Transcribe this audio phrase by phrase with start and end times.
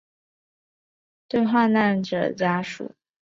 [1.27, 2.95] 对罹难者家属